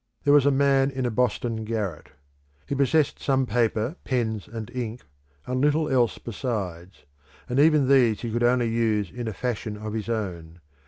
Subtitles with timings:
[0.23, 2.09] There was a man in a Boston garret.
[2.65, 5.01] He possessed some paper, pens and ink,
[5.45, 7.05] and little else besides;
[7.47, 10.59] and even these he could only use in a fashion of his own.